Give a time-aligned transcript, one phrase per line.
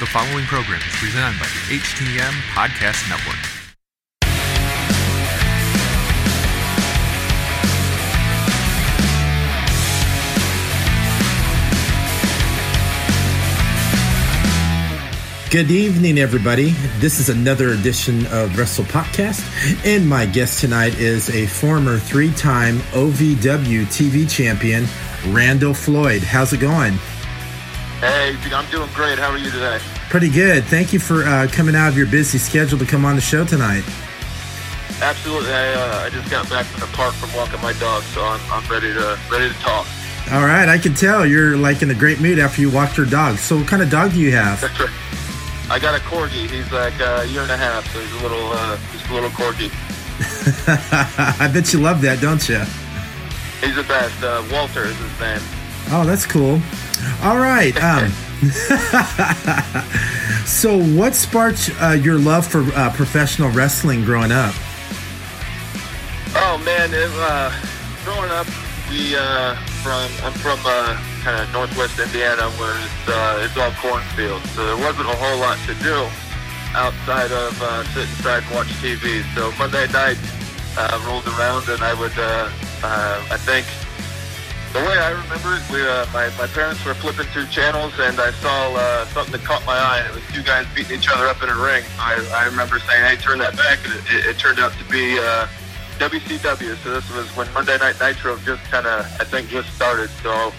[0.00, 3.36] The following program is presented by the HTM Podcast Network.
[15.50, 16.70] Good evening, everybody.
[17.00, 19.44] This is another edition of Wrestle Podcast,
[19.84, 24.86] and my guest tonight is a former three time OVW TV champion,
[25.26, 26.22] Randall Floyd.
[26.22, 26.94] How's it going?
[28.00, 29.18] Hey, I'm doing great.
[29.18, 29.78] How are you today?
[30.08, 30.64] Pretty good.
[30.64, 33.44] Thank you for uh, coming out of your busy schedule to come on the show
[33.44, 33.84] tonight.
[35.02, 35.52] Absolutely.
[35.52, 38.40] I, uh, I just got back from the park from walking my dog, so I'm,
[38.50, 39.86] I'm ready to ready to talk.
[40.32, 43.04] All right, I can tell you're like in a great mood after you walked your
[43.04, 43.36] dog.
[43.36, 44.62] So, what kind of dog do you have?
[44.62, 44.90] That's right.
[45.70, 46.48] I got a corgi.
[46.48, 49.30] He's like a year and a half, so he's a little, uh, just a little
[49.30, 49.70] corgi.
[51.40, 52.60] I bet you love that, don't you?
[53.60, 54.22] He's the best.
[54.22, 55.40] Uh, Walter is his name.
[55.90, 56.60] Oh, that's cool.
[57.22, 57.76] All right.
[57.82, 58.10] Um,
[60.46, 64.54] so, what sparked uh, your love for uh, professional wrestling growing up?
[66.34, 67.52] Oh man, it, uh,
[68.04, 68.46] growing up,
[68.88, 73.72] we uh, from I'm from uh, kind of northwest Indiana, where it's uh, it's all
[73.72, 76.08] cornfields, so there wasn't a whole lot to do
[76.72, 77.52] outside of
[77.92, 79.22] sit inside and watch TV.
[79.34, 80.16] So Monday night
[81.04, 83.66] rolled around, and I would I think
[84.72, 88.20] the way I remember it, we, uh, my, my parents were flipping through channels and
[88.20, 90.06] I saw uh, something that caught my eye.
[90.08, 91.82] It was two guys beating each other up in a ring.
[91.98, 93.80] I, I remember saying, hey, turn that back.
[93.84, 95.48] And it, it, it turned out to be uh,
[95.98, 96.76] WCW.
[96.84, 100.08] So this was when Monday Night Nitro just kind of, I think, just started.
[100.22, 100.52] So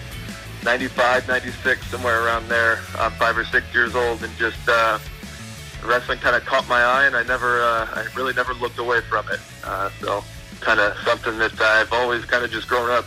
[0.62, 2.80] 95, 96, somewhere around there.
[2.98, 4.98] I'm five or six years old and just uh,
[5.86, 9.00] wrestling kind of caught my eye and I never, uh, I really never looked away
[9.00, 9.40] from it.
[9.64, 10.22] Uh, so
[10.60, 13.06] kind of something that I've always kind of just grown up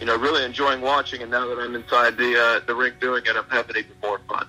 [0.00, 1.22] you know, really enjoying watching.
[1.22, 4.18] And now that I'm inside the uh, the ring doing it, I'm having even more
[4.28, 4.46] fun.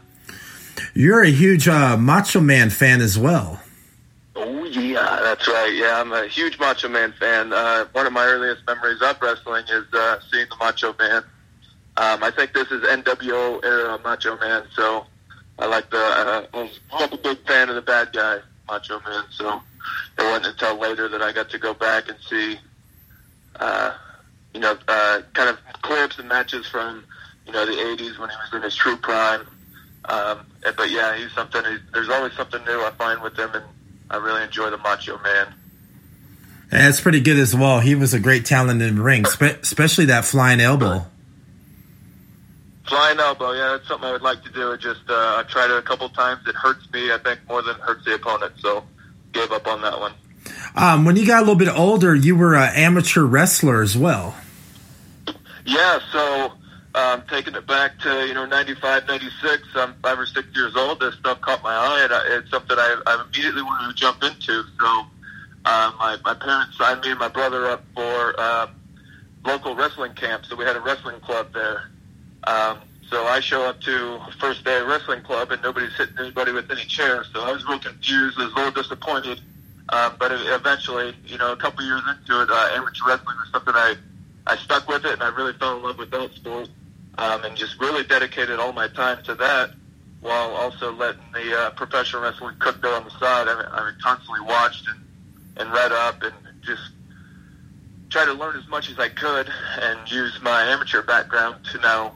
[0.93, 3.61] You're a huge uh, Macho Man fan as well.
[4.35, 5.73] Oh yeah, that's right.
[5.73, 7.51] Yeah, I'm a huge Macho Man fan.
[7.53, 11.23] Uh, one of my earliest memories of wrestling is uh, seeing the Macho Man.
[11.97, 15.05] Um, I think this is NWO era Macho Man, so
[15.57, 15.97] I like the.
[15.97, 19.61] Uh, I was I'm a big fan of the bad guy Macho Man, so
[20.17, 22.57] it wasn't until later that I got to go back and see.
[23.59, 23.93] Uh,
[24.59, 27.05] you know, uh, kind of clips and matches from,
[27.47, 29.47] you know, the 80s when he was in his true prime.
[30.03, 33.63] Um, but yeah, he's something, he, there's always something new I find with him, and
[34.09, 35.47] I really enjoy the Macho Man.
[36.71, 37.79] And that's pretty good as well.
[37.79, 41.05] He was a great talent in the ring, spe- especially that flying elbow.
[42.85, 44.73] Flying elbow, yeah, that's something I would like to do.
[44.73, 46.45] It just, uh, I tried it a couple times.
[46.47, 48.83] It hurts me, I think, more than it hurts the opponent, so
[49.31, 50.11] gave up on that one.
[50.75, 54.35] Um, when you got a little bit older, you were an amateur wrestler as well.
[55.65, 56.53] Yeah, so
[56.95, 60.99] um, taking it back to you know 95, 96, I'm five or six years old.
[60.99, 64.23] This stuff caught my eye, and I, it's something I, I immediately wanted to jump
[64.23, 64.63] into.
[64.79, 65.05] So
[65.65, 68.69] uh, my my parents signed me and my brother up for um,
[69.45, 70.45] local wrestling camp.
[70.45, 71.89] So we had a wrestling club there.
[72.45, 76.69] Um, so I show up to first day wrestling club, and nobody's hitting anybody with
[76.71, 77.27] any chairs.
[77.33, 79.41] So I was real confused, I was a little disappointed.
[79.91, 83.73] Um, but eventually, you know, a couple years into it, uh, amateur wrestling was something
[83.75, 83.95] I,
[84.47, 86.69] I stuck with it, and I really fell in love with that sport,
[87.17, 89.71] um, and just really dedicated all my time to that,
[90.21, 93.47] while also letting the uh, professional wrestling cook there on the side.
[93.47, 94.99] I, I constantly watched and,
[95.57, 96.91] and read up, and just
[98.09, 99.49] try to learn as much as I could,
[99.81, 102.15] and use my amateur background to now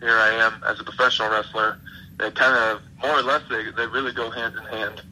[0.00, 1.78] here I am as a professional wrestler.
[2.18, 5.02] They kind of more or less they they really go hand in hand.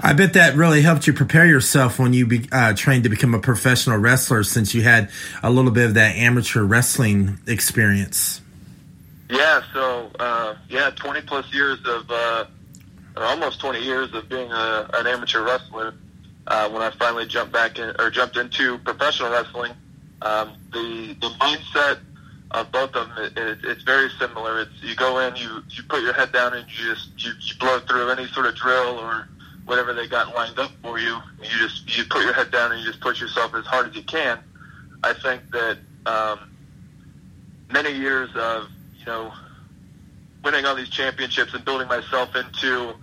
[0.00, 3.34] I bet that really helped you prepare yourself when you be, uh, trained to become
[3.34, 5.10] a professional wrestler, since you had
[5.42, 8.40] a little bit of that amateur wrestling experience.
[9.30, 12.44] Yeah, so uh, yeah, twenty plus years of, uh,
[13.16, 15.94] almost twenty years of being a, an amateur wrestler.
[16.46, 19.72] Uh, when I finally jumped back in, or jumped into professional wrestling,
[20.20, 22.00] um, the the mindset
[22.50, 24.60] of both of them it, it, it's very similar.
[24.60, 27.54] It's you go in, you you put your head down, and you just you, you
[27.58, 29.28] blow through any sort of drill or
[29.64, 31.18] whatever they got lined up for you.
[31.42, 33.96] You just you put your head down and you just push yourself as hard as
[33.96, 34.38] you can.
[35.02, 36.50] I think that um,
[37.72, 38.68] many years of
[38.98, 39.32] you know
[40.42, 42.94] winning all these championships and building myself into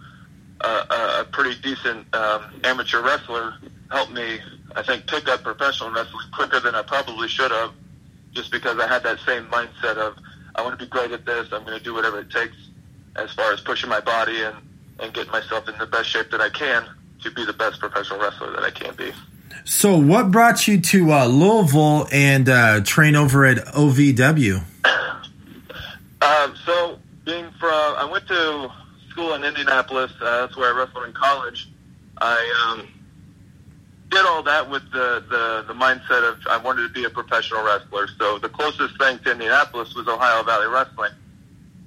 [0.61, 3.55] a, a, pretty decent um, amateur wrestler
[3.89, 4.39] helped me.
[4.75, 7.71] I think pick up professional wrestling quicker than I probably should have,
[8.31, 10.15] just because I had that same mindset of
[10.55, 11.47] I want to be great at this.
[11.51, 12.55] I'm going to do whatever it takes
[13.15, 14.55] as far as pushing my body and
[15.01, 16.85] and get myself in the best shape that I can
[17.23, 19.11] to be the best professional wrestler that I can be.
[19.65, 24.63] So, what brought you to uh, Louisville and uh, train over at OVW?
[26.23, 28.71] Um, so, being from, I went to
[29.09, 30.11] school in Indianapolis.
[30.21, 31.67] Uh, that's where I wrestled in college.
[32.19, 32.87] I um,
[34.11, 37.63] did all that with the, the the mindset of I wanted to be a professional
[37.63, 38.07] wrestler.
[38.19, 41.13] So the closest thing to Indianapolis was Ohio Valley Wrestling.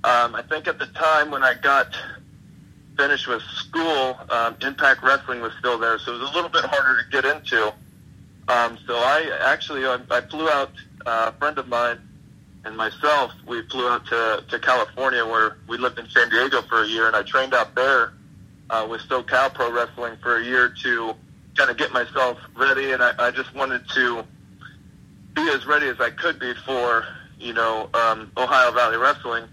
[0.02, 1.96] Um, I think at the time when I got
[2.96, 6.64] finished with school, um, Impact Wrestling was still there, so it was a little bit
[6.64, 7.73] harder to get into.
[8.49, 10.70] Um, so I actually I, I flew out.
[11.06, 11.99] Uh, a friend of mine
[12.64, 16.82] and myself, we flew out to, to California where we lived in San Diego for
[16.82, 18.14] a year, and I trained out there
[18.70, 21.14] uh, with SoCal Pro Wrestling for a year to
[21.56, 24.25] kind of get myself ready, and I, I just wanted to
[25.35, 27.05] be as ready as I could be for
[27.38, 29.44] you know um, Ohio Valley Wrestling.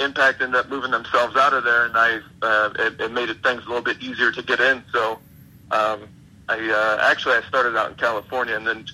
[0.00, 3.64] Impact ended up moving themselves out of there, and I uh, it, it made things
[3.64, 4.82] a little bit easier to get in.
[4.92, 5.18] So
[5.70, 6.08] um,
[6.48, 8.86] I uh, actually I started out in California, and then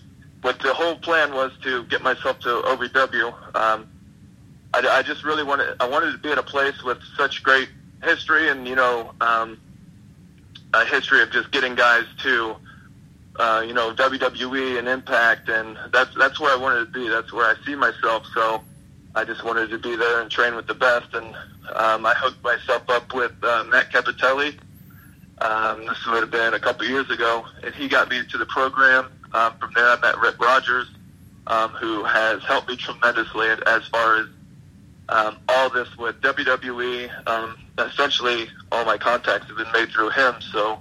[0.42, 3.56] what the whole plan was to get myself to OVW.
[3.56, 3.88] Um,
[4.74, 7.68] I, I just really wanted I wanted to be at a place with such great
[8.02, 9.58] history and you know um,
[10.74, 12.56] a history of just getting guys to
[13.38, 17.08] uh, you know WWE and Impact, and that's that's where I wanted to be.
[17.08, 18.26] That's where I see myself.
[18.34, 18.62] So
[19.16, 21.34] I just wanted to be there and train with the best, and
[21.74, 24.58] um, I hooked myself up with uh, Matt Cappotelli.
[25.38, 28.44] Um, this would have been a couple years ago, and he got me to the
[28.44, 29.06] program.
[29.32, 30.88] Um, from there, I met Rip Rogers,
[31.46, 34.26] um, who has helped me tremendously as far as
[35.08, 37.10] um, all this with WWE.
[37.26, 40.34] Um, essentially, all my contacts have been made through him.
[40.52, 40.72] So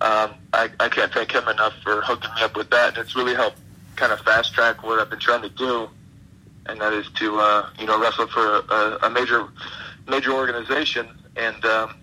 [0.00, 2.96] um, I, I can't thank him enough for hooking me up with that.
[2.96, 3.58] And it's really helped
[3.96, 5.88] kind of fast track what I've been trying to do,
[6.68, 9.48] and that is to uh, you know wrestle for a, a major
[10.08, 11.96] major organization and um,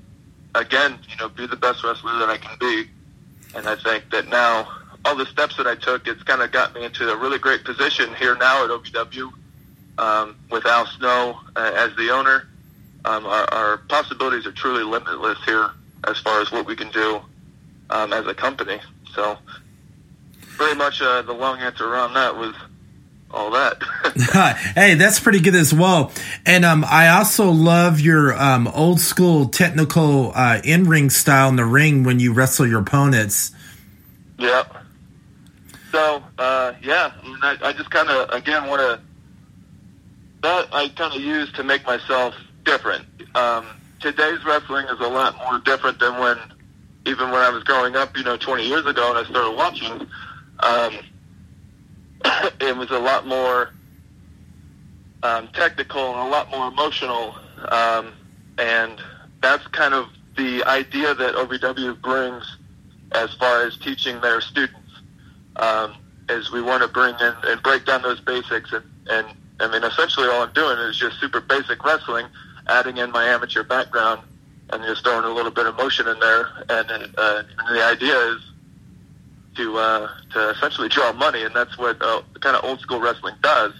[0.55, 2.89] again you know be the best wrestler that I can be.
[3.55, 4.67] And I think that now
[5.05, 7.63] all the steps that I took, it's kind of got me into a really great
[7.63, 9.31] position here now at OVW
[9.97, 12.47] um, with Al Snow uh, as the owner.
[13.05, 15.69] Um, our, our possibilities are truly limitless here
[16.05, 17.21] as far as what we can do
[17.89, 18.79] um, as a company.
[19.13, 19.37] So,
[20.57, 22.55] very much uh, the long answer around that was
[23.33, 23.81] all that.
[24.75, 26.11] hey, that's pretty good as well.
[26.45, 31.55] And um, I also love your um, old school technical uh, in ring style in
[31.55, 33.51] the ring when you wrestle your opponents.
[34.37, 34.75] Yep.
[35.91, 38.99] So uh, yeah, I, I just kind of again want to
[40.43, 42.35] that I kind of use to make myself
[42.65, 43.05] different.
[43.35, 43.65] Um,
[43.99, 46.37] today's wrestling is a lot more different than when
[47.05, 50.07] even when I was growing up, you know, 20 years ago, and I started watching.
[50.59, 50.99] Um,
[52.61, 53.71] it was a lot more
[55.23, 57.35] um, technical and a lot more emotional,
[57.69, 58.13] um,
[58.57, 59.01] and
[59.41, 62.57] that's kind of the idea that OVW brings
[63.11, 64.79] as far as teaching their students.
[65.55, 65.95] Um,
[66.29, 69.27] is we want to bring in and break down those basics, and, and
[69.59, 72.27] I mean, essentially all I'm doing is just super basic wrestling,
[72.67, 74.21] adding in my amateur background
[74.69, 76.49] and just throwing a little bit of motion in there.
[76.69, 78.41] And, uh, and the idea is
[79.55, 83.35] to uh, to essentially draw money, and that's what uh, kind of old school wrestling
[83.41, 83.73] does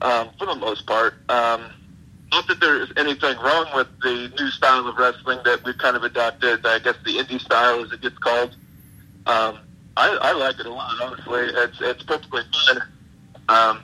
[0.00, 1.14] um, for the most part.
[1.28, 1.64] Um,
[2.30, 6.02] not that there's anything wrong with the new style of wrestling that we've kind of
[6.02, 6.64] adopted.
[6.66, 8.54] I guess the indie style, as it gets called.
[9.26, 9.58] Um,
[9.96, 10.94] I, I like it a lot.
[11.02, 12.82] Honestly, it's it's perfectly fun,
[13.48, 13.82] um,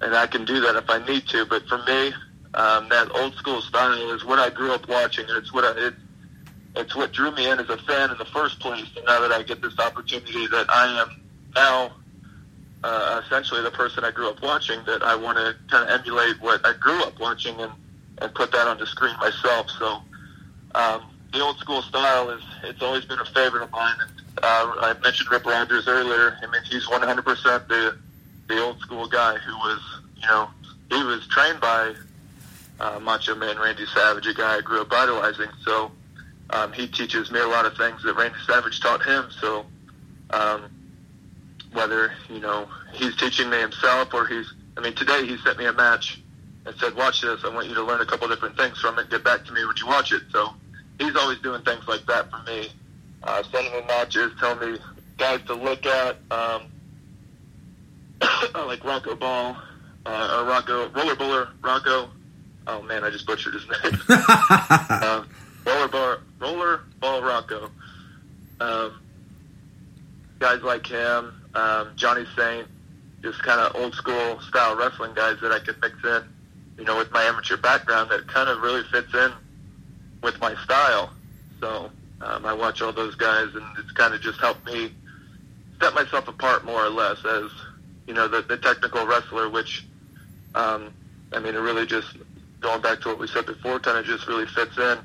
[0.00, 1.46] and I can do that if I need to.
[1.46, 2.12] But for me,
[2.54, 5.88] um, that old school style is what I grew up watching, and it's what I,
[5.88, 5.94] it,
[6.76, 8.86] it's what drew me in as a fan in the first place.
[8.96, 11.22] And now that I get this opportunity, that I am
[11.54, 11.92] now
[12.84, 16.40] uh, essentially the person I grew up watching, that I want to kind of emulate
[16.40, 17.72] what I grew up watching and
[18.18, 19.70] and put that on the screen myself.
[19.78, 20.00] So
[20.74, 23.96] um, the old school style is it's always been a favorite of mine.
[24.00, 24.10] And,
[24.42, 26.38] uh, I mentioned Rip Rogers earlier.
[26.42, 27.98] I mean, he's 100% the
[28.48, 29.80] the old school guy who was,
[30.16, 30.48] you know,
[30.88, 31.94] he was trained by
[32.78, 35.48] uh, Macho Man Randy Savage, a guy I grew up idolizing.
[35.64, 35.90] So
[36.50, 39.26] um, he teaches me a lot of things that Randy Savage taught him.
[39.40, 39.66] So
[40.30, 40.70] um,
[41.72, 45.66] whether you know he's teaching me himself or he's, I mean, today he sent me
[45.66, 46.20] a match
[46.64, 47.44] and said, "Watch this.
[47.44, 49.10] I want you to learn a couple different things from it.
[49.10, 50.54] Get back to me when you watch it." So
[50.98, 52.68] he's always doing things like that for me.
[53.22, 54.78] Uh, sending me matches, telling me
[55.18, 56.62] guys to look at, um,
[58.66, 59.56] like Rocco Ball,
[60.04, 62.10] uh, or Rocco Roller Buller Rocco
[62.66, 64.00] oh man, I just butchered his name.
[64.08, 65.24] uh,
[65.64, 67.70] roller ball, roller ball Rocco.
[68.60, 69.00] Um,
[70.38, 72.66] guys like him, um, Johnny Saint,
[73.22, 76.22] just kind of old school style wrestling guys that I could mix in,
[76.78, 79.32] you know, with my amateur background that kind of really fits in
[80.22, 81.10] with my style.
[81.60, 81.90] So
[82.20, 84.92] um, I watch all those guys, and it's kind of just helped me
[85.80, 87.50] set myself apart more or less as
[88.06, 89.84] you know the, the technical wrestler, which
[90.54, 90.92] um,
[91.32, 92.16] I mean, it really just
[92.60, 94.98] going back to what we said before, kind of just really fits in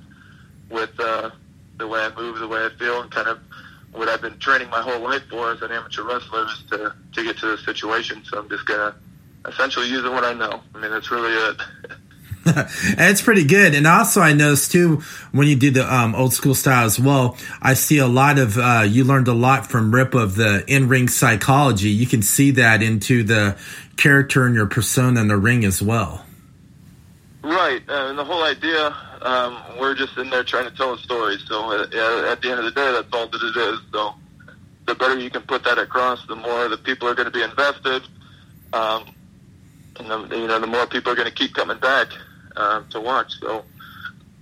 [0.71, 1.29] with uh,
[1.77, 3.39] the way I move, the way I feel, and kind of
[3.91, 7.23] what I've been training my whole life for as an amateur wrestler is to to
[7.23, 8.23] get to this situation.
[8.25, 8.95] So I'm just gonna
[9.47, 10.61] essentially using what I know.
[10.73, 11.61] I mean, that's really it.
[12.97, 13.75] it's pretty good.
[13.75, 15.01] And also, I noticed too
[15.31, 17.37] when you do the um, old school style as well.
[17.61, 20.87] I see a lot of uh, you learned a lot from Rip of the in
[20.87, 21.89] ring psychology.
[21.89, 23.57] You can see that into the
[23.97, 26.25] character and your persona in the ring as well.
[27.43, 30.97] Right, uh, and the whole idea, um, we're just in there trying to tell a
[30.97, 31.37] story.
[31.47, 33.79] So uh, at the end of the day, that's all that it is.
[33.91, 34.13] So
[34.87, 37.43] the better you can put that across, the more the people are going to be
[37.43, 38.03] invested.
[38.73, 39.05] Um,
[39.99, 42.07] and the, you know, the more people are going to keep coming back
[42.55, 43.39] uh, to watch.
[43.39, 43.65] So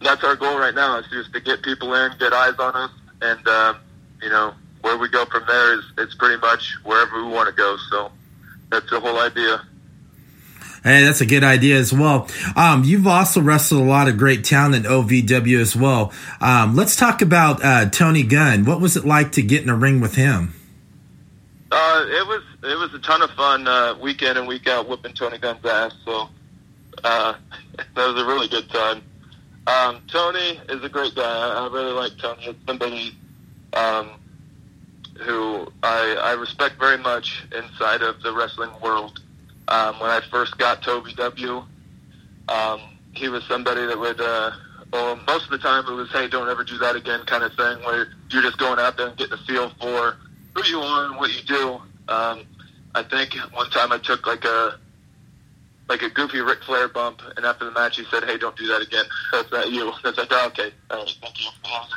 [0.01, 2.91] that's our goal right now is just to get people in, get eyes on us,
[3.21, 3.77] and um,
[4.21, 7.55] you know where we go from there is it's pretty much wherever we want to
[7.55, 7.77] go.
[7.89, 8.11] So
[8.69, 9.61] that's the whole idea.
[10.89, 12.27] Hey, that's a good idea as well.
[12.55, 16.11] Um, you've also wrestled a lot of great talent in OVW as well.
[16.41, 18.65] Um, let's talk about uh, Tony Gunn.
[18.65, 20.55] What was it like to get in a ring with him?
[21.71, 24.89] Uh, it was it was a ton of fun uh, week in and week out
[24.89, 25.93] whooping Tony Gunn's ass.
[26.05, 26.27] So
[27.03, 27.35] uh,
[27.77, 29.03] that was a really good time.
[29.67, 31.21] Um, Tony is a great guy.
[31.21, 32.47] I, I really like Tony.
[32.47, 33.15] It's somebody
[33.73, 34.09] um,
[35.19, 39.21] who I, I respect very much inside of the wrestling world.
[39.69, 41.65] Um, when I first got to OVW,
[42.49, 42.81] um,
[43.13, 44.51] he was somebody that would, uh,
[44.91, 47.53] well, most of the time it was, hey, don't ever do that again kind of
[47.53, 50.17] thing, where you're just going out there and getting a feel for
[50.55, 51.73] who you are and what you do.
[52.11, 52.45] Um,
[52.95, 54.79] I think one time I took like a
[55.87, 58.67] like a goofy Ric Flair bump, and after the match he said, "Hey, don't do
[58.67, 59.05] that again.
[59.31, 61.49] That's not you." That's like, oh, okay, all right, you.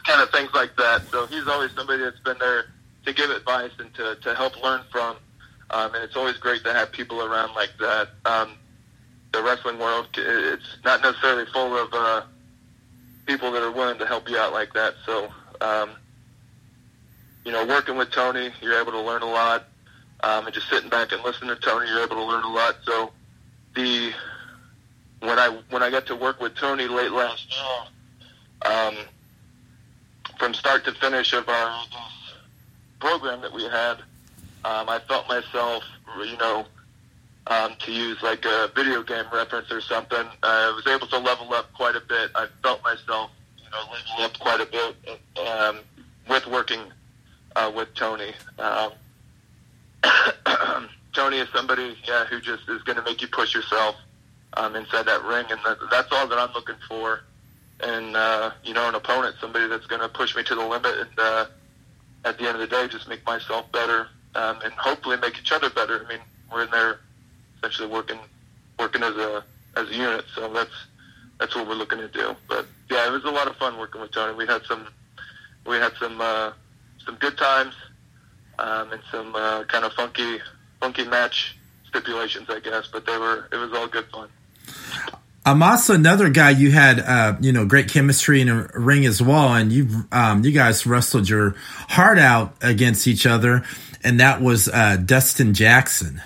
[0.07, 1.03] Kind of things like that.
[1.11, 2.65] So he's always somebody that's been there
[3.07, 5.17] to give advice and to to help learn from.
[5.71, 8.09] Um, and it's always great to have people around like that.
[8.25, 8.53] Um,
[9.33, 12.23] the wrestling world, it's not necessarily full of uh,
[13.27, 14.95] people that are willing to help you out like that.
[15.07, 15.91] So, um,
[17.45, 19.65] you know, working with Tony, you're able to learn a lot.
[20.23, 22.77] Um, and just sitting back and listening to Tony, you're able to learn a lot.
[22.85, 23.13] So,
[23.75, 24.13] the
[25.21, 28.97] when I when I got to work with Tony late last year, um,
[30.39, 31.85] from start to finish of our
[33.01, 33.97] program that we had,
[34.65, 35.85] um, I felt myself,
[36.19, 36.67] you know,
[37.49, 40.27] um, to use like a video game reference or something.
[40.43, 42.31] I was able to level up quite a bit.
[42.35, 44.97] I felt myself, you know, level up quite a bit
[45.47, 45.79] um,
[46.29, 46.81] with working
[47.57, 48.33] uh, with Tony.
[48.59, 48.93] Um,
[51.13, 53.97] Tony is somebody, yeah, who just is going to make you push yourself
[54.55, 57.23] um, inside that ring, and that, that's all that I'm looking for.
[57.81, 60.95] And uh, you know, an opponent, somebody that's going to push me to the limit,
[60.99, 61.47] and uh,
[62.25, 65.53] at the end of the day, just make myself better, um, and hopefully make each
[65.53, 66.05] other better.
[66.05, 66.21] I mean,
[66.51, 67.01] we're in there
[67.59, 68.19] essentially working,
[68.79, 69.45] working as a
[69.77, 70.71] as a unit, so that's
[71.39, 72.37] that's what we're looking to do.
[72.49, 74.35] But yeah, it was a lot of fun working with Tony.
[74.37, 74.87] We had some
[75.67, 76.53] we had some uh,
[77.05, 77.75] some good times
[78.59, 80.39] um, and some uh, kind of funky
[80.81, 81.57] funky match
[81.89, 82.89] stipulations, I guess.
[82.89, 84.29] But they were it was all good fun.
[85.45, 89.21] I'm also another guy you had, uh, you know, great chemistry in a ring as
[89.21, 91.57] well, and you, um, you guys wrestled your
[91.89, 93.65] heart out against each other,
[94.05, 96.23] and that was uh, Dustin Jackson.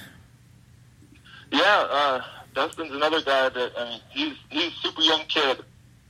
[1.53, 2.21] Yeah, uh,
[2.55, 5.59] Dustin's another guy that I mean, he's he's a super young kid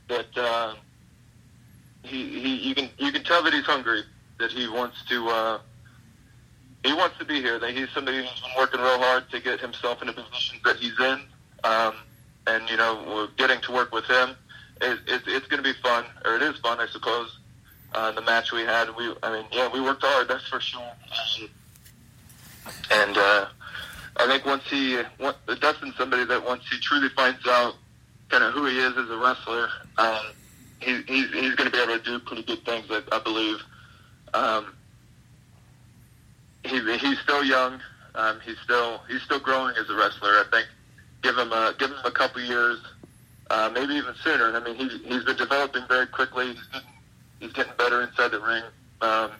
[0.07, 0.73] that uh,
[2.03, 4.01] he he you can you can tell that he's hungry,
[4.39, 5.59] that he wants to uh,
[6.83, 7.59] he wants to be here.
[7.59, 10.77] That he's somebody who's been working real hard to get himself in the position that
[10.77, 11.21] he's in.
[11.63, 11.95] Um,
[12.47, 14.35] and you know, we're getting to work with him.
[14.79, 17.39] It, it, it's going to be fun, or it is fun, I suppose.
[17.93, 20.91] Uh, the match we had, we, I mean, yeah, we worked hard, that's for sure.
[22.91, 23.47] And uh,
[24.17, 27.75] I think once he, once, Dustin's somebody that once he truly finds out
[28.29, 30.19] kind of who he is as a wrestler, um,
[30.79, 33.57] he, he's, he's going to be able to do pretty good things, I, I believe.
[34.33, 34.75] Um,
[36.63, 37.81] he, he's still young.
[38.15, 40.29] Um, he's still he's still growing as a wrestler.
[40.29, 40.67] I think
[41.21, 42.79] give him a give him a couple years,
[43.51, 44.55] uh, maybe even sooner.
[44.55, 46.47] I mean, he's he's been developing very quickly.
[46.47, 46.87] He's getting,
[47.39, 48.63] he's getting better inside the ring,
[49.01, 49.31] um,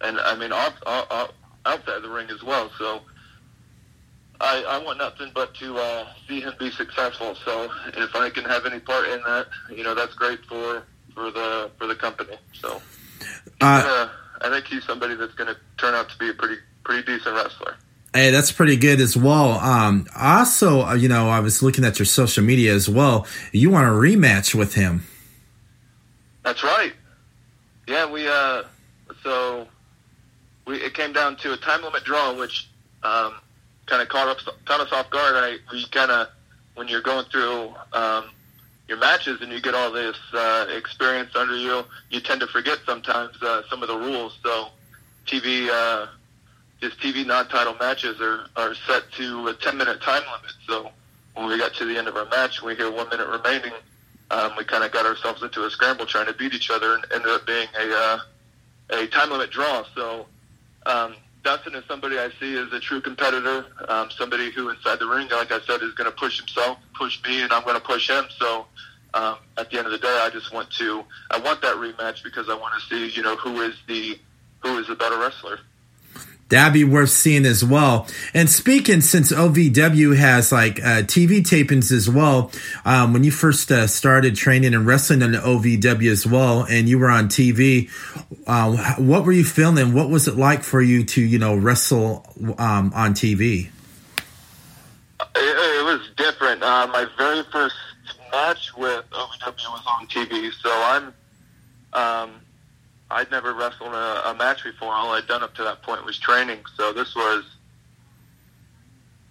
[0.00, 1.32] and I mean off, off,
[1.64, 2.70] outside the ring as well.
[2.78, 3.02] So
[4.40, 7.34] I, I want nothing but to uh, see him be successful.
[7.44, 10.82] So if I can have any part in that, you know, that's great for
[11.14, 12.36] for the for the company.
[12.52, 12.80] So
[13.60, 14.08] uh, uh,
[14.42, 17.34] I think he's somebody that's going to turn out to be a pretty pretty decent
[17.34, 17.76] wrestler.
[18.14, 19.52] Hey, that's pretty good as well.
[19.58, 23.26] Um, also, uh, you know, I was looking at your social media as well.
[23.52, 25.04] You want a rematch with him?
[26.42, 26.94] That's right.
[27.86, 28.64] Yeah, we uh,
[29.22, 29.68] so
[30.66, 32.68] we it came down to a time limit draw, which
[33.02, 33.34] um,
[33.86, 35.34] kind of caught up caught us off guard.
[35.36, 36.28] I we kind of
[36.74, 38.30] when you're going through um,
[38.88, 42.78] your matches and you get all this uh, experience under you, you tend to forget
[42.86, 44.38] sometimes uh, some of the rules.
[44.42, 44.68] So
[45.26, 46.06] TV, uh,
[46.80, 50.52] just TV non-title matches are, are set to a 10-minute time limit.
[50.68, 50.90] So
[51.34, 53.72] when we got to the end of our match, we hear one minute remaining.
[54.30, 57.04] Um, we kind of got ourselves into a scramble trying to beat each other, and
[57.12, 58.18] ended up being a uh,
[58.90, 59.84] a time limit draw.
[59.94, 60.26] So
[60.86, 65.06] um, Dustin is somebody I see as a true competitor, um, somebody who inside the
[65.06, 67.80] ring, like I said, is going to push himself, push me, and I'm going to
[67.80, 68.24] push him.
[68.38, 68.66] So
[69.14, 72.22] um, at the end of the day, I just want to I want that rematch
[72.24, 74.18] because I want to see you know who is the
[74.60, 75.60] who is the better wrestler.
[76.48, 78.06] That'd be worth seeing as well.
[78.32, 82.52] And speaking, since OVW has like uh, TV tapings as well,
[82.84, 86.88] um, when you first uh, started training and wrestling on the OVW as well, and
[86.88, 87.90] you were on TV,
[88.46, 89.92] uh, what were you feeling?
[89.92, 92.24] What was it like for you to, you know, wrestle
[92.58, 93.70] um, on TV?
[95.20, 96.62] It, it was different.
[96.62, 97.74] Uh, my very first
[98.30, 101.14] match with OVW was on TV, so I'm.
[101.92, 102.30] Um,
[103.10, 104.92] I'd never wrestled a, a match before.
[104.92, 106.58] All I'd done up to that point was training.
[106.76, 107.44] So this was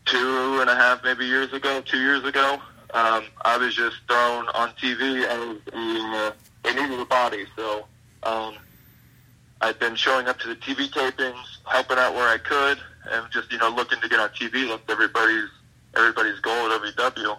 [0.06, 2.60] two and a half, maybe years ago, two years ago.
[2.94, 7.46] Um, I was just thrown on TV as they needed a body.
[7.56, 7.86] So
[8.24, 8.56] um,
[9.62, 12.80] I'd been showing up to the TV tapings, helping out where I could,
[13.12, 14.70] and just you know looking to get on TV.
[14.70, 15.50] That's everybody's
[15.96, 17.38] everybody's goal at OVW.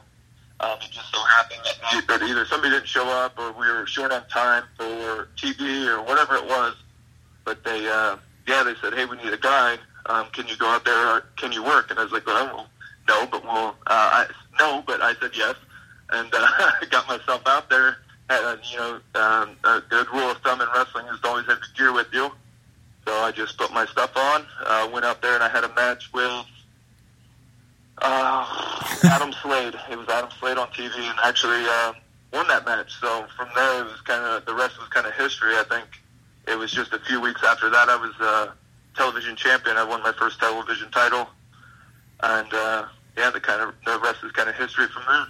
[0.61, 3.67] Um, it just so happened that night that either somebody didn't show up or we
[3.67, 6.75] were short on time for TV or whatever it was.
[7.45, 8.17] But they, uh,
[8.49, 9.77] yeah, they said, hey, we need a guy.
[10.07, 11.17] Um, can you go out there?
[11.17, 11.91] Or can you work?
[11.91, 12.69] And I was like, well,
[13.07, 14.27] no, but we'll, uh, I,
[14.59, 15.57] no, but I said yes.
[16.11, 17.99] And uh, I got myself out there.
[18.29, 21.59] Had you know, um, a good rule of thumb in wrestling is to always have
[21.77, 22.33] your gear with you.
[23.07, 25.73] So I just put my stuff on, uh, went out there, and I had a
[25.75, 26.45] match with
[27.99, 29.75] uh, Adam Slade.
[29.91, 31.93] It was Adam Slade on TV, and actually uh,
[32.33, 32.93] won that match.
[33.01, 35.55] So from there, it was kind of the rest was kind of history.
[35.55, 35.87] I think
[36.47, 38.53] it was just a few weeks after that I was uh,
[38.97, 39.77] television champion.
[39.77, 41.29] I won my first television title,
[42.23, 45.27] and uh, yeah, the kind of the rest is kind of history from there.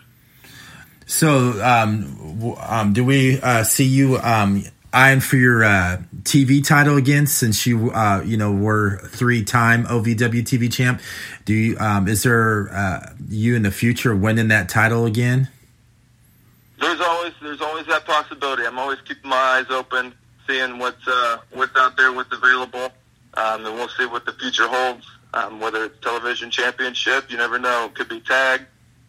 [1.09, 4.65] So, um, um, do we uh, see you um,
[4.97, 9.85] eyeing for your uh, TV title again, since you uh, you know were three time
[9.85, 11.03] OVW TV champ.
[11.45, 15.49] Do you um, is there uh, you in the future winning that title again?
[16.81, 18.67] There's always there's always that possibility.
[18.67, 20.15] I'm always keeping my eyes open,
[20.47, 22.91] seeing what's uh, what's out there, what's available,
[23.35, 25.07] um, and we'll see what the future holds.
[25.35, 27.87] Um, whether it's television championship, you never know.
[27.87, 28.63] It could be tag,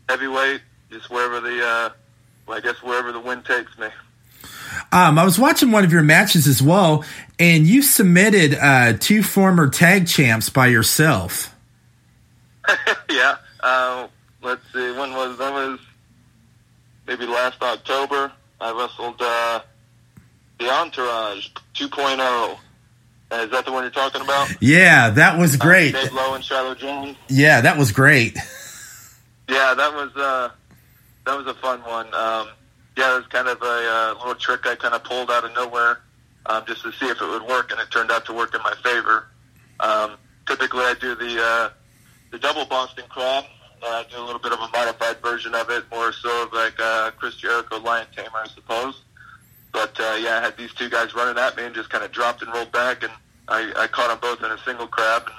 [0.09, 0.59] heavyweight,
[0.91, 1.89] just wherever the uh,
[2.45, 3.87] well, I guess wherever the wind takes me.
[4.91, 7.03] Um, I was watching one of your matches as well,
[7.39, 11.55] and you submitted uh, two former tag champs by yourself.
[13.09, 13.35] yeah.
[13.59, 14.07] Uh,
[14.41, 14.91] let's see.
[14.91, 15.53] When was that?
[15.53, 15.79] Was
[17.07, 18.31] maybe last October.
[18.59, 19.61] I wrestled uh,
[20.59, 22.57] the Entourage 2.0.
[23.29, 24.49] Uh, is that the one you're talking about?
[24.61, 25.93] Yeah, that was great.
[25.93, 27.17] Uh, Dave Lowe and Shiloh Jones.
[27.27, 28.37] Yeah, that was great.
[29.49, 30.49] Yeah, that was uh,
[31.25, 32.13] that was a fun one.
[32.13, 32.49] Um,
[32.97, 35.53] yeah, it was kind of a uh, little trick I kind of pulled out of
[35.53, 35.99] nowhere
[36.47, 38.61] um, just to see if it would work, and it turned out to work in
[38.63, 39.27] my favor.
[39.79, 41.69] Um, typically, I do the uh,
[42.31, 43.45] the double Boston Crab.
[43.83, 46.53] Uh, I do a little bit of a modified version of it, more so of
[46.53, 49.01] like uh, Chris Jericho Lion Tamer, I suppose.
[49.71, 52.11] But uh, yeah, I had these two guys running at me and just kind of
[52.11, 53.11] dropped and rolled back, and
[53.47, 55.35] I, I caught them both in a single crab and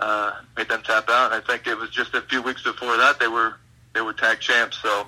[0.00, 1.32] uh, made them tap out.
[1.32, 3.56] And I think it was just a few weeks before that they were
[3.92, 4.78] they were tag champs.
[4.78, 5.06] So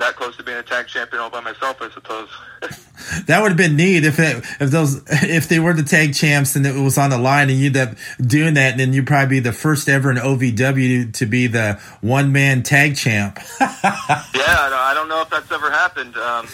[0.00, 2.28] that close to being a tag champion all by myself, I suppose.
[3.26, 6.56] that would have been neat if it if those if they were the tag champs
[6.56, 9.36] and it was on the line and you'd up doing that, and then you'd probably
[9.36, 13.38] be the first ever in OVW to be the one man tag champ.
[13.60, 16.16] yeah, I don't know if that's ever happened.
[16.16, 16.48] Um,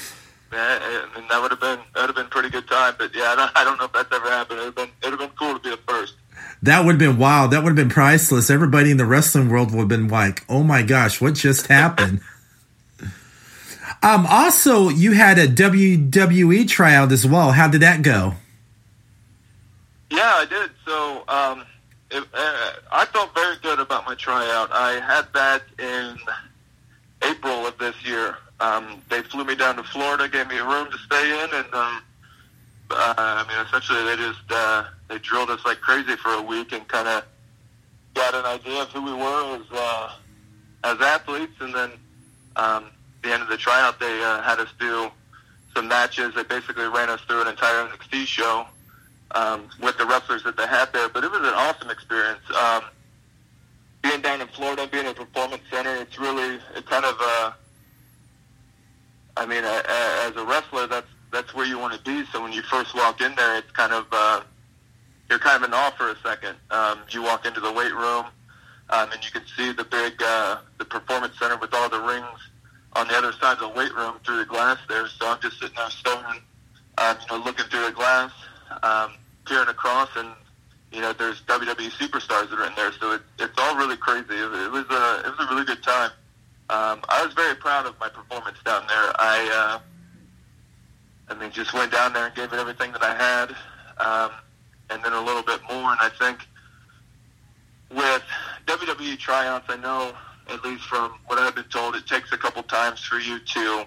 [0.52, 2.94] and that would have been that would have been pretty good time.
[2.98, 4.60] But yeah, I don't, I don't know if that's ever happened.
[4.60, 6.14] It would have been it would have been cool to be the first.
[6.62, 7.50] That would have been wild.
[7.50, 8.50] That would have been priceless.
[8.50, 12.20] Everybody in the wrestling world would have been like, "Oh my gosh, what just happened?"
[14.06, 17.50] Um, also, you had a WWE tryout as well.
[17.50, 18.34] How did that go?
[20.12, 20.70] Yeah, I did.
[20.84, 21.64] So um,
[22.12, 24.70] it, uh, I felt very good about my tryout.
[24.70, 26.18] I had that in
[27.28, 28.36] April of this year.
[28.60, 31.74] Um, they flew me down to Florida, gave me a room to stay in, and
[31.74, 32.02] um,
[32.92, 36.70] uh, I mean, essentially they just uh, they drilled us like crazy for a week
[36.70, 37.24] and kind of
[38.14, 40.12] got an idea of who we were as uh,
[40.84, 41.90] as athletes, and then
[42.54, 42.84] um,
[43.26, 45.10] the end of the tryout, they uh, had us do
[45.74, 46.34] some matches.
[46.34, 48.66] They basically ran us through an entire NXT show
[49.32, 51.08] um, with the wrestlers that they had there.
[51.08, 52.40] But it was an awesome experience.
[52.56, 52.82] Um,
[54.02, 57.52] being down in Florida, being a performance center, it's really it kind of uh,
[59.36, 59.82] I mean, uh,
[60.26, 62.24] as a wrestler, that's that's where you want to be.
[62.32, 64.40] So when you first walk in there, it's kind of uh,
[65.28, 66.56] you're kind of in awe for a second.
[66.70, 68.26] Um, you walk into the weight room,
[68.90, 72.45] um, and you can see the big uh, the performance center with all the rings
[72.96, 75.06] on the other side of the weight room through the glass there.
[75.06, 76.40] So I'm just sitting there staring,
[76.98, 78.32] um, you know, looking through the glass,
[78.82, 79.12] um,
[79.46, 80.30] peering across, and
[80.92, 82.92] you know, there's WWE superstars that are in there.
[82.92, 84.34] So it, it's all really crazy.
[84.34, 86.10] It, it was a it was a really good time.
[86.68, 89.12] Um, I was very proud of my performance down there.
[89.20, 93.50] I uh, I mean, just went down there and gave it everything that I had,
[93.98, 94.30] um,
[94.90, 95.90] and then a little bit more.
[95.90, 96.38] And I think
[97.90, 98.22] with
[98.66, 100.14] WWE tryouts, I know
[100.48, 103.86] at least from what I've been told, it takes a couple times for you to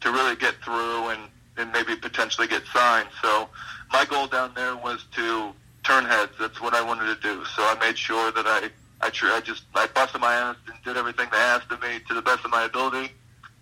[0.00, 1.20] to really get through and,
[1.58, 3.08] and maybe potentially get signed.
[3.20, 3.50] So
[3.92, 5.52] my goal down there was to
[5.84, 6.32] turn heads.
[6.40, 7.44] That's what I wanted to do.
[7.44, 8.70] So I made sure that I
[9.02, 12.00] I, tr- I just I busted my ass and did everything they asked of me
[12.08, 13.12] to the best of my ability,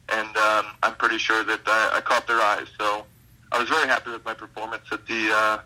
[0.08, 2.66] and um, I'm pretty sure that I, I caught their eyes.
[2.78, 3.04] So
[3.52, 5.58] I was very happy with my performance at the uh,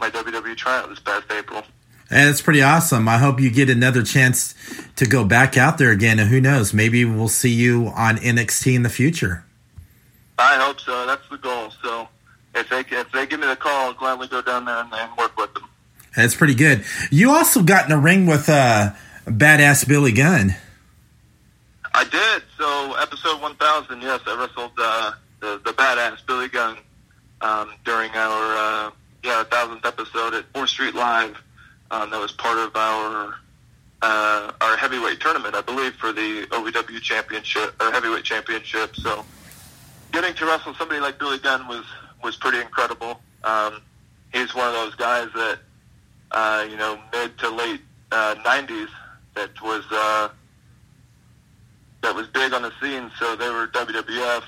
[0.00, 1.62] my WWE tryout this past April.
[2.10, 3.08] And it's pretty awesome.
[3.08, 4.54] I hope you get another chance
[4.96, 6.18] to go back out there again.
[6.18, 9.44] And who knows, maybe we'll see you on NXT in the future.
[10.36, 11.06] I hope so.
[11.06, 11.70] That's the goal.
[11.82, 12.08] So
[12.54, 15.16] if they if they give me the call, I'll gladly go down there and, and
[15.16, 15.64] work with them.
[16.16, 16.84] That's pretty good.
[17.10, 18.90] You also got in a ring with uh,
[19.26, 20.56] badass Billy Gunn.
[21.94, 22.42] I did.
[22.58, 26.78] So episode 1000, yes, I wrestled uh, the the badass Billy Gunn
[27.40, 28.90] um, during our uh,
[29.22, 31.40] yeah thousandth episode at Fourth Street Live.
[31.90, 33.34] Um, that was part of our
[34.02, 38.96] uh, our heavyweight tournament, I believe, for the OVW championship or heavyweight championship.
[38.96, 39.24] So
[40.12, 41.84] getting to wrestle somebody like Billy Gunn was
[42.22, 43.20] was pretty incredible.
[43.44, 43.82] Um,
[44.32, 45.58] he's one of those guys that
[46.30, 47.80] uh, you know mid to late
[48.12, 48.88] uh, 90s
[49.34, 50.28] that was uh,
[52.02, 53.10] that was big on the scene.
[53.18, 54.42] So they were WWF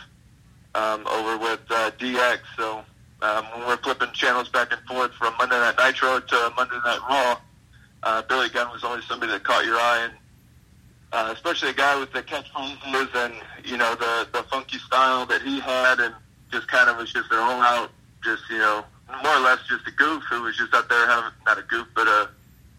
[0.74, 2.40] um, over with uh, DX.
[2.56, 2.84] So
[3.22, 6.98] um, when we're flipping channels back and forth from Monday Night Nitro to Monday Night
[7.08, 7.38] Raw,
[8.02, 10.12] uh, Billy Gunn was always somebody that caught your eye, and
[11.12, 15.40] uh, especially a guy with the catchphrases and you know the the funky style that
[15.42, 16.14] he had, and
[16.50, 17.90] just kind of was just an all out,
[18.24, 18.84] just you know
[19.22, 21.86] more or less just a goof who was just out there having not a goof,
[21.94, 22.28] but a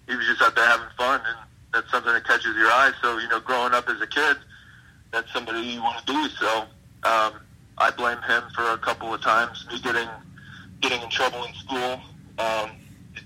[0.09, 1.37] he was just out there having fun, and
[1.73, 2.91] that's something that catches your eye.
[3.01, 4.37] So you know, growing up as a kid,
[5.11, 6.27] that's somebody you want to be.
[6.35, 6.65] So
[7.03, 7.33] um,
[7.77, 10.09] I blame him for a couple of times me getting
[10.83, 12.01] getting in trouble in school,
[12.37, 12.71] um,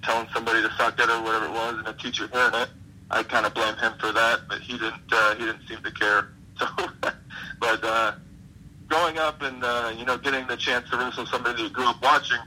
[0.03, 2.69] telling somebody to suck it or whatever it was, and a teacher hearing it.
[3.09, 5.11] I kind of blame him for that, but he didn't.
[5.11, 6.29] Uh, he didn't seem to care.
[6.59, 6.65] So,
[7.59, 8.13] but uh,
[8.87, 11.85] growing up and uh, you know getting the chance to wrestle somebody that you grew
[11.85, 12.39] up watching,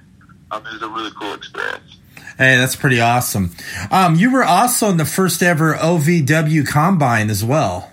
[0.50, 1.98] um, is a really cool experience.
[2.36, 3.52] Hey, that's pretty awesome.
[3.92, 7.92] Um, you were also in the first ever OVW Combine as well.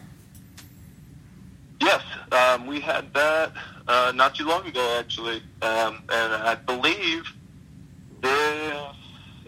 [1.79, 2.01] Yes,
[2.31, 3.51] um, we had that
[3.87, 7.25] uh, not too long ago, actually, um, and I believe
[8.21, 8.95] this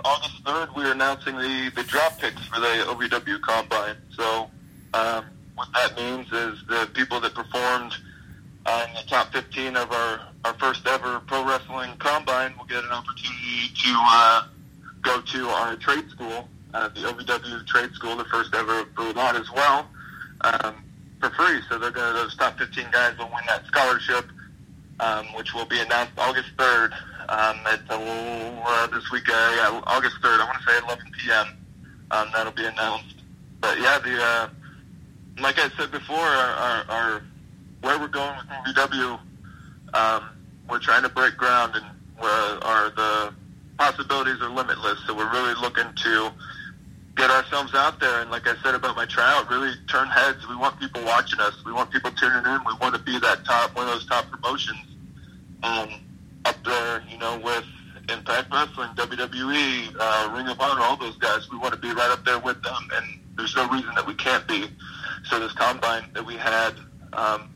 [0.05, 3.97] August third we are announcing the the drop picks for the OVW Combine.
[4.15, 4.49] So
[4.93, 5.25] um,
[5.55, 7.93] what that means is the people that performed
[8.65, 12.83] uh, in the top 15 of our, our first ever pro wrestling combine will get
[12.83, 14.43] an opportunity to uh,
[15.01, 19.51] go to our trade school, uh, the OVW trade school, the first ever that as
[19.51, 19.87] well,
[20.41, 20.75] um,
[21.19, 21.59] for free.
[21.69, 24.25] So they're going to, those top 15 guys will win that scholarship,
[24.99, 26.93] um, which will be announced August 3rd.
[27.29, 31.11] Um, at the, uh, this week, uh, yeah, August 3rd, I want to say 11
[31.19, 31.47] p.m.
[32.11, 33.15] Um, that'll be announced.
[33.61, 34.49] But yeah, the, uh,
[35.39, 37.21] like I said before, our, our, our
[37.81, 39.19] where we're going with OVW,
[39.93, 40.29] um,
[40.69, 41.85] we're trying to break ground and
[42.17, 43.33] where are the
[43.77, 44.99] possibilities are limitless.
[45.07, 46.31] So we're really looking to
[47.19, 48.21] get ourselves out there.
[48.21, 50.47] And like I said about my tryout, really turn heads.
[50.47, 51.53] We want people watching us.
[51.65, 52.59] We want people tuning in.
[52.65, 54.79] We want to be that top, one of those top promotions
[55.61, 55.89] um,
[56.45, 57.65] up there, you know, with
[58.09, 61.49] Impact Wrestling, WWE, uh, Ring of Honor, all those guys.
[61.51, 62.87] We want to be right up there with them.
[62.93, 64.67] And there's no reason that we can't be.
[65.25, 66.75] So this combine that we had
[67.11, 67.53] um,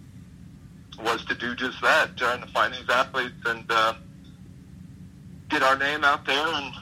[1.01, 3.93] was to do just that, trying to find these athletes and uh,
[5.47, 6.73] get our name out there and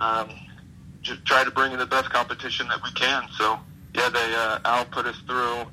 [0.00, 0.30] um,
[1.04, 3.28] just try to bring in the best competition that we can.
[3.36, 3.58] So
[3.94, 5.66] yeah, they uh, Al put us through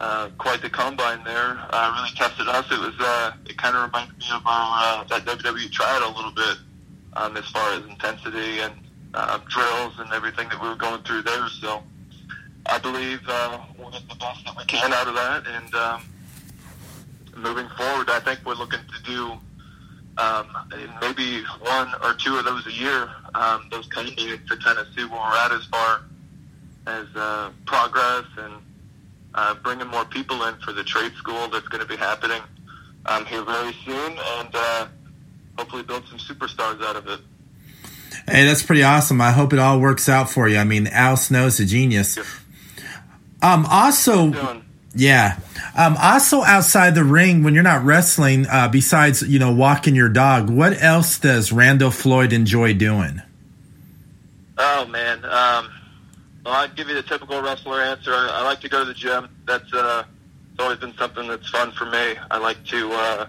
[0.00, 1.58] uh, quite the combine there.
[1.70, 2.64] Uh, really tested us.
[2.70, 6.16] It was uh, it kind of reminded me of our uh, that WWE tryout a
[6.16, 6.56] little bit
[7.14, 8.74] um, as far as intensity and
[9.12, 11.48] uh, drills and everything that we were going through there.
[11.60, 11.82] So
[12.66, 15.46] I believe uh, we'll get the best that we can out of that.
[15.46, 16.02] And um,
[17.36, 19.32] moving forward, I think we're looking to do
[20.18, 20.46] um,
[21.00, 24.78] maybe one or two of those a year, um, those kind of meetings to kind
[24.78, 26.02] of see where we're at as far
[26.86, 28.54] as uh, progress and
[29.34, 32.40] uh, bringing more people in for the trade school that's going to be happening
[33.06, 34.86] um, here very soon, and uh,
[35.58, 37.20] hopefully build some superstars out of it.
[38.26, 39.20] Hey, that's pretty awesome.
[39.20, 40.56] I hope it all works out for you.
[40.56, 42.18] I mean, Al Snow's a genius.
[43.42, 44.62] Um, also,
[44.94, 45.38] yeah.
[45.76, 50.08] Um, also outside the ring, when you're not wrestling, uh, besides you know walking your
[50.08, 53.20] dog, what else does Randall Floyd enjoy doing?
[54.56, 55.70] Oh man, um,
[56.44, 58.12] well, I'd give you the typical wrestler answer.
[58.12, 59.28] I, I like to go to the gym.
[59.46, 60.04] That's uh,
[60.52, 62.14] it's always been something that's fun for me.
[62.30, 63.26] I like to uh,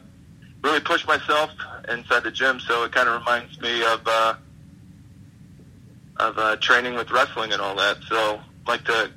[0.63, 1.49] really push myself
[1.89, 4.36] inside the gym, so it kind of reminds me of uh,
[6.17, 7.97] of uh, training with wrestling and all that.
[8.08, 9.12] So, like to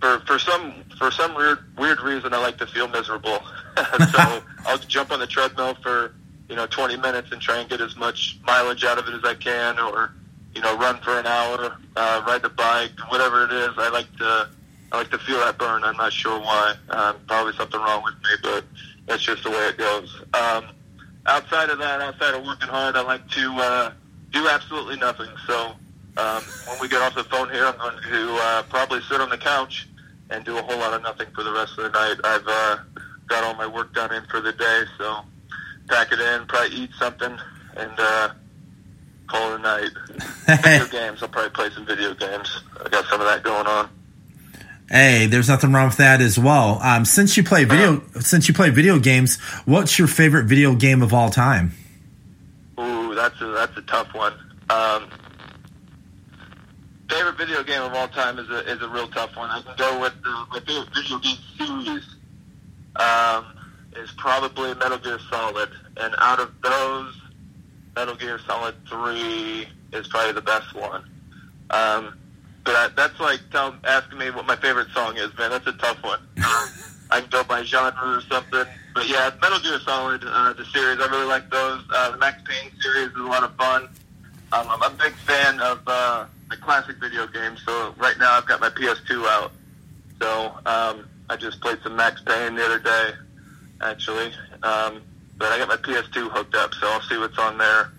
[0.00, 3.38] for for some for some weird weird reason, I like to feel miserable.
[3.76, 6.14] so I'll jump on the treadmill for
[6.48, 9.24] you know 20 minutes and try and get as much mileage out of it as
[9.24, 10.12] I can, or
[10.54, 13.70] you know run for an hour, uh, ride the bike, whatever it is.
[13.76, 14.48] I like to
[14.92, 15.84] I like to feel that burn.
[15.84, 16.74] I'm not sure why.
[16.90, 18.64] Um, probably something wrong with me, but
[19.06, 20.22] that's just the way it goes.
[20.34, 20.66] Um,
[21.26, 23.92] outside of that, outside of working hard, I like to uh,
[24.32, 25.28] do absolutely nothing.
[25.46, 25.72] So
[26.18, 29.30] um, when we get off the phone here, I'm going to uh, probably sit on
[29.30, 29.88] the couch
[30.30, 32.16] and do a whole lot of nothing for the rest of the night.
[32.24, 32.78] I've uh,
[33.28, 35.20] got all my work done in for the day, so
[35.88, 37.38] pack it in, probably eat something,
[37.76, 38.30] and uh,
[39.28, 39.90] call it a night.
[40.62, 41.22] video games.
[41.22, 42.62] I'll probably play some video games.
[42.84, 43.88] I got some of that going on.
[44.90, 46.80] Hey, there's nothing wrong with that as well.
[46.82, 51.02] Um, since you play video, since you play video games, what's your favorite video game
[51.02, 51.74] of all time?
[52.80, 54.32] Ooh, that's a that's a tough one.
[54.70, 55.10] Um,
[57.08, 59.50] favorite video game of all time is a is a real tough one.
[59.50, 62.04] I can go with the, my favorite video game series.
[62.96, 63.46] Um,
[63.96, 67.14] is probably Metal Gear Solid, and out of those,
[67.96, 71.04] Metal Gear Solid Three is probably the best one.
[71.70, 72.18] Um,
[72.64, 75.50] but that's like tell, asking me what my favorite song is, man.
[75.50, 76.20] That's a tough one.
[77.10, 78.64] I can go by genre or something.
[78.94, 81.82] But yeah, Metal Gear Solid, uh, the series, I really like those.
[81.90, 83.88] Uh, the Max Payne series is a lot of fun.
[84.52, 87.62] Um, I'm a big fan of uh, the classic video games.
[87.64, 89.52] So right now I've got my PS2 out.
[90.20, 93.10] So um, I just played some Max Payne the other day,
[93.80, 94.32] actually.
[94.62, 95.02] Um,
[95.36, 97.92] but I got my PS2 hooked up, so I'll see what's on there.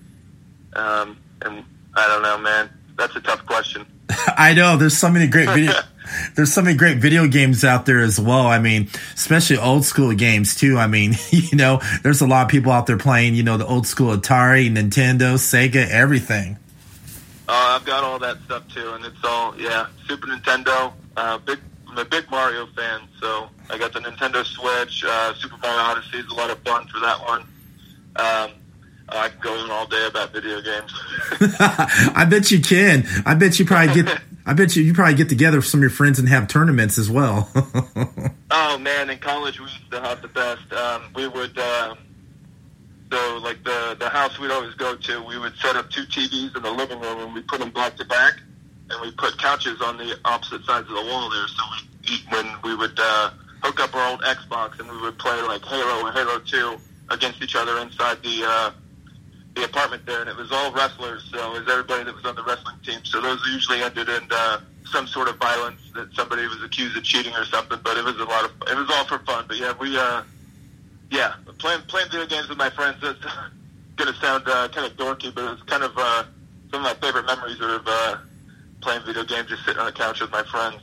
[0.73, 1.63] Um, and
[1.95, 2.69] I don't know, man.
[2.97, 3.85] That's a tough question.
[4.37, 5.73] I know there's so many great video
[6.35, 8.47] there's so many great video games out there as well.
[8.47, 10.77] I mean, especially old school games too.
[10.77, 13.65] I mean, you know, there's a lot of people out there playing, you know, the
[13.65, 16.57] old school Atari, Nintendo, Sega, everything.
[17.51, 20.93] Oh, I've got all that stuff too, and it's all yeah, Super Nintendo.
[21.17, 21.57] Uh, big,
[21.87, 25.03] I'm a big Mario fan, so I got the Nintendo Switch.
[25.03, 27.41] Uh, Super Mario Odyssey is a lot of fun for that one.
[28.17, 28.51] Um,
[29.09, 30.93] I can go on all day about video games.
[31.59, 33.07] I bet you can.
[33.25, 34.21] I bet you probably get.
[34.45, 36.99] I bet you you probably get together with some of your friends and have tournaments
[36.99, 37.49] as well.
[38.51, 40.71] oh man, in college we used to have the best.
[40.71, 41.57] Um, we would.
[41.57, 41.97] Um,
[43.11, 46.55] so like the the house we'd always go to, we would set up two TVs
[46.55, 48.39] in the living room and we put them back to back,
[48.89, 51.47] and we put couches on the opposite sides of the wall there.
[51.47, 53.31] So we eat when we would uh,
[53.63, 56.77] hook up our old Xbox and we would play like Halo or Halo Two
[57.09, 58.43] against each other inside the.
[58.45, 58.71] Uh,
[59.55, 61.27] the apartment there, and it was all wrestlers.
[61.31, 62.99] So it was everybody that was on the wrestling team.
[63.03, 67.03] So those usually ended in uh, some sort of violence that somebody was accused of
[67.03, 67.79] cheating or something.
[67.83, 69.45] But it was a lot of it was all for fun.
[69.47, 70.23] But yeah, we uh,
[71.11, 72.97] yeah playing playing video games with my friends.
[73.01, 73.19] That's
[73.95, 76.23] gonna sound uh, kind of dorky, but it was kind of uh,
[76.71, 78.17] some of my favorite memories are of uh,
[78.81, 80.81] playing video games, just sitting on the couch with my friends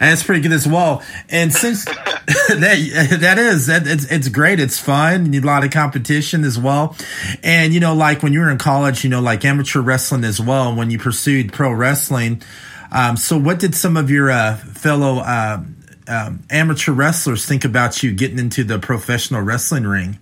[0.00, 1.02] and it's pretty good as well.
[1.28, 1.84] And since
[2.24, 5.26] that that is that it's it's great, it's fun.
[5.26, 6.96] You need a lot of competition as well.
[7.42, 10.40] And you know, like when you were in college, you know, like amateur wrestling as
[10.40, 10.74] well.
[10.74, 12.42] When you pursued pro wrestling,
[12.90, 15.62] um, so what did some of your uh, fellow uh,
[16.08, 20.18] um, amateur wrestlers think about you getting into the professional wrestling ring?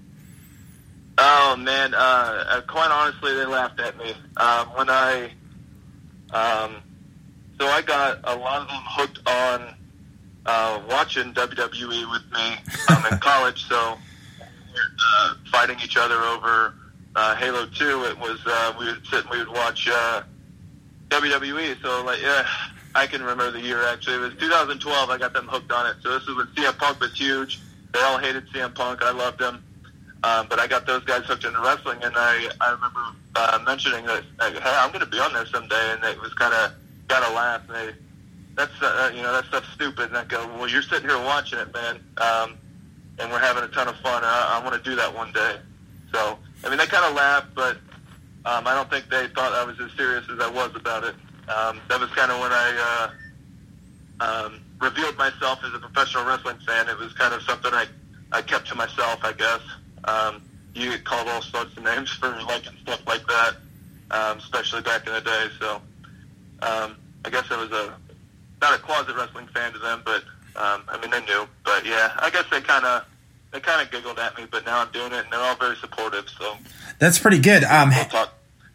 [1.19, 1.99] Oh man, uh,
[2.49, 5.31] uh quite honestly, they laughed at me um, when I.
[6.33, 6.77] Um,
[7.59, 9.75] so I got a lot of them hooked on
[10.47, 12.57] uh, watching WWE with me
[12.88, 13.69] um, in college.
[13.69, 16.75] So uh, fighting each other over
[17.16, 20.23] uh, Halo Two, it was uh, we would sit and we would watch uh,
[21.09, 21.83] WWE.
[21.83, 22.47] So like yeah,
[22.94, 24.16] I can remember the year actually.
[24.16, 25.11] It was 2012.
[25.11, 25.96] I got them hooked on it.
[26.03, 27.61] So this was when CM Punk was huge.
[27.92, 29.03] They all hated CM Punk.
[29.03, 29.64] I loved him.
[30.22, 33.00] Um, but I got those guys hooked into wrestling, and I I remember
[33.37, 36.35] uh, mentioning that like, hey, I'm going to be on there someday, and it was
[36.35, 36.72] kind of
[37.09, 37.62] got a laugh.
[37.68, 37.94] And they,
[38.55, 40.09] that's uh, you know that stuff's stupid.
[40.09, 42.59] And I go, well, you're sitting here watching it, man, um,
[43.18, 44.22] and we're having a ton of fun.
[44.22, 45.57] I, I want to do that one day.
[46.12, 47.76] So I mean, they kind of laughed, but
[48.44, 51.14] um, I don't think they thought I was as serious as I was about it.
[51.51, 53.11] Um, that was kind of when I
[54.21, 56.89] uh, um, revealed myself as a professional wrestling fan.
[56.89, 57.87] It was kind of something I
[58.33, 59.61] I kept to myself, I guess.
[60.05, 60.43] Um,
[60.75, 63.57] you get called all sorts of names for liking stuff like that,
[64.11, 65.47] um, especially back in the day.
[65.59, 65.83] So
[66.63, 67.95] um, I guess I was a
[68.61, 70.23] not a closet wrestling fan to them, but
[70.57, 71.47] um, I mean they knew.
[71.65, 73.05] But yeah, I guess they kind of
[73.51, 75.77] they kind of giggled at me, but now I'm doing it, and they're all very
[75.77, 76.29] supportive.
[76.39, 76.57] So
[76.99, 77.65] that's pretty good.
[77.65, 78.35] Um, talk,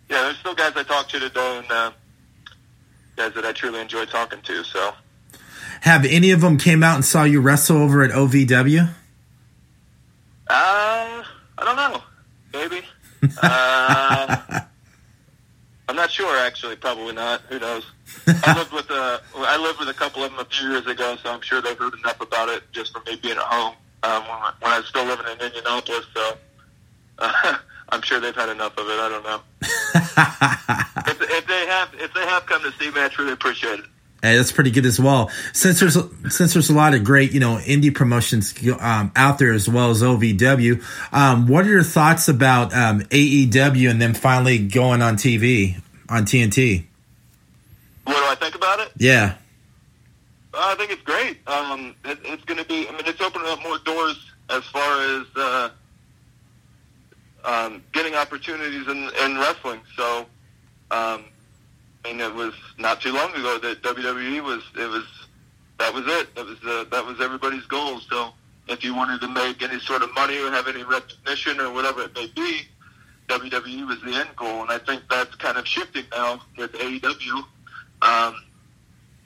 [0.10, 1.92] yeah, there's still guys I talk to today, and uh,
[3.16, 4.64] guys that I truly enjoy talking to.
[4.64, 4.94] So
[5.82, 8.90] have any of them came out and saw you wrestle over at OVW?
[8.90, 8.94] Uh,
[10.48, 11.24] I
[11.58, 12.02] don't know.
[12.54, 12.82] Maybe.
[13.42, 14.62] uh,
[15.88, 16.38] I'm not sure.
[16.40, 17.42] Actually, probably not.
[17.50, 17.86] Who knows?
[18.28, 21.18] I lived with a I lived with a couple of them a few years ago,
[21.22, 24.22] so I'm sure they've heard enough about it just from me being at home um,
[24.24, 26.06] when, I, when I was still living in Indianapolis.
[26.14, 26.38] So
[27.20, 27.58] uh,
[27.90, 29.00] I'm sure they've had enough of it.
[29.00, 29.42] I don't know.
[31.12, 33.86] if, if they have if they have come to see me, I truly appreciate it.
[34.22, 35.30] Hey, that's pretty good as well.
[35.54, 35.98] Since there's
[36.36, 39.92] since there's a lot of great you know indie promotions um, out there as well
[39.92, 45.16] as OVW, um, what are your thoughts about um, AEW and them finally going on
[45.16, 46.86] TV on TNT?
[48.06, 48.92] What do I think about it?
[48.98, 49.36] Yeah,
[50.56, 51.48] I think it's great.
[51.48, 52.88] Um, it, it's going to be.
[52.88, 55.70] I mean, it's opening up more doors as far as uh,
[57.46, 59.82] um, getting opportunities in, in wrestling.
[59.96, 60.26] So.
[60.92, 61.26] Um,
[62.06, 65.06] I mean, it was not too long ago that WWE was it was
[65.80, 66.36] that was it.
[66.36, 68.00] That was uh, that was everybody's goal.
[68.00, 68.32] So
[68.68, 72.04] if you wanted to make any sort of money or have any recognition or whatever
[72.04, 72.62] it may be,
[73.28, 74.62] WWE was the end goal.
[74.62, 77.44] And I think that's kind of shifting now with AEW.
[78.02, 78.36] Um,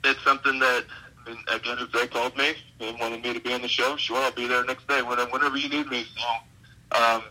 [0.04, 0.84] it's something that,
[1.26, 3.96] I mean, again, if they called me and wanted me to be on the show,
[3.96, 6.04] sure, I'll be there next day whenever, whenever you need me.
[6.16, 7.22] So, um,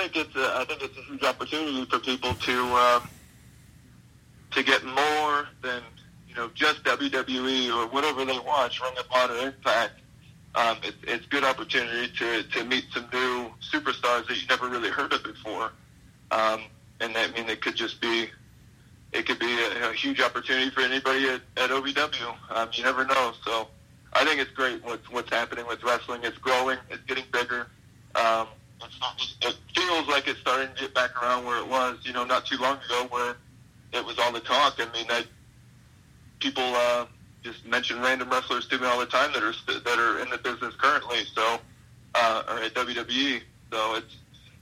[0.00, 3.08] think it's a, I think it's a huge opportunity for people to um,
[4.52, 5.82] to get more than
[6.28, 9.94] you know just WWE or whatever they watch, Ring of Honor, Impact.
[10.54, 14.90] Um, it, it's good opportunity to to meet some new superstars that you never really
[14.90, 15.72] heard of before,
[16.30, 16.62] um,
[17.00, 18.30] and that I mean it could just be
[19.12, 22.34] it could be a, a huge opportunity for anybody at, at OVW.
[22.50, 23.68] Um, you never know, so.
[24.12, 26.22] I think it's great what's what's happening with wrestling.
[26.24, 26.78] It's growing.
[26.90, 27.68] It's getting bigger.
[28.16, 28.48] Um,
[29.42, 32.46] it feels like it's starting to get back around where it was, you know, not
[32.46, 33.36] too long ago, where
[33.92, 34.74] it was all the talk.
[34.78, 35.24] I mean, I,
[36.40, 37.06] people uh,
[37.42, 40.38] just mention random wrestlers to me all the time that are that are in the
[40.38, 41.58] business currently, so
[42.14, 43.40] uh, or at WWE.
[43.72, 44.16] So it's,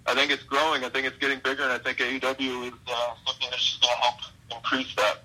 [0.07, 0.85] I think it's growing.
[0.85, 3.95] I think it's getting bigger, and I think AEW is uh, something that's just going
[3.95, 5.19] to help increase that.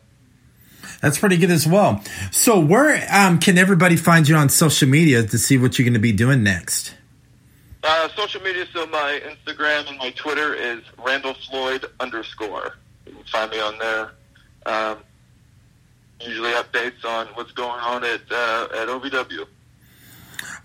[1.01, 2.01] That's pretty good as well.
[2.31, 5.93] So, where um, can everybody find you on social media to see what you're going
[5.93, 6.95] to be doing next?
[7.83, 12.77] Uh, social media, so my Instagram and my Twitter is Randall Floyd underscore.
[13.05, 14.11] You can find me on there.
[14.65, 14.97] Um,
[16.21, 19.45] usually updates on what's going on at uh, at OVW.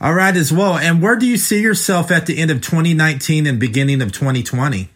[0.01, 0.79] All right, as well.
[0.79, 4.89] And where do you see yourself at the end of 2019 and beginning of 2020?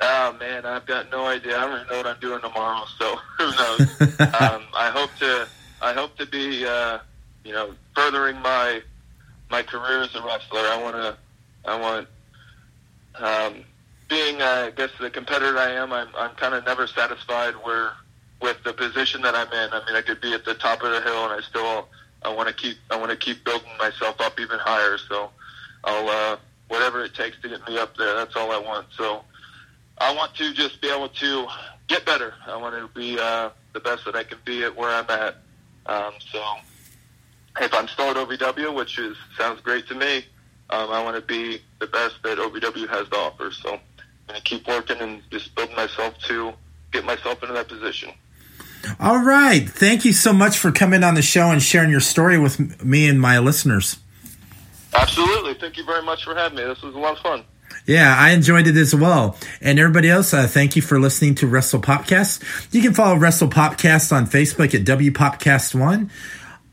[0.00, 1.58] Oh man, I've got no idea.
[1.58, 3.80] I don't even know what I'm doing tomorrow, so who knows?
[4.20, 5.48] um, I hope to
[5.82, 6.98] I hope to be uh,
[7.44, 8.82] you know furthering my
[9.54, 10.58] my career as a wrestler.
[10.58, 11.16] I want to,
[11.64, 12.08] I want,
[13.20, 13.64] um,
[14.08, 17.92] being, uh, I guess, the competitor I am, I'm, I'm kind of never satisfied where,
[18.42, 19.68] with the position that I'm in.
[19.72, 21.86] I mean, I could be at the top of the hill, and I still,
[22.22, 24.98] I want to keep, I want to keep building myself up even higher.
[25.08, 25.30] So,
[25.84, 26.36] I'll, uh,
[26.66, 28.12] whatever it takes to get me up there.
[28.16, 28.88] That's all I want.
[28.98, 29.22] So,
[29.98, 31.46] I want to just be able to
[31.86, 32.34] get better.
[32.48, 35.36] I want to be uh, the best that I can be at where I'm at.
[35.86, 36.42] Um, so
[37.60, 40.24] if I'm still at OVW, which is sounds great to me,
[40.70, 43.50] um, I want to be the best that OVW has to offer.
[43.52, 43.80] So I'm
[44.28, 46.52] going to keep working and just build myself to
[46.92, 48.10] get myself into that position.
[49.00, 49.68] All right.
[49.68, 53.08] Thank you so much for coming on the show and sharing your story with me
[53.08, 53.98] and my listeners.
[54.94, 55.54] Absolutely.
[55.54, 56.64] Thank you very much for having me.
[56.64, 57.44] This was a lot of fun.
[57.86, 59.36] Yeah, I enjoyed it as well.
[59.60, 62.72] And everybody else, uh, thank you for listening to Wrestle Popcast.
[62.72, 66.10] You can follow Wrestle Popcast on Facebook at WPopcast1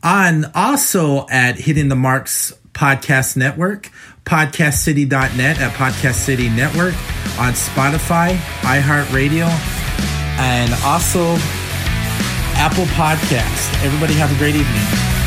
[0.04, 3.90] on also at Hitting the Marks Podcast Network,
[4.26, 6.94] podcastcity.net at Podcast City Network,
[7.40, 9.48] on Spotify, iHeartRadio,
[10.40, 11.36] and also
[12.58, 13.84] Apple Podcast.
[13.84, 15.21] Everybody have a great evening.